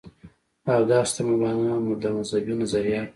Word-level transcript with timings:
او 0.73 0.81
دغسې 0.91 1.13
د 1.17 1.19
مولانا 1.27 1.73
د 2.01 2.03
مذهبي 2.15 2.53
نظرياتو 2.61 3.09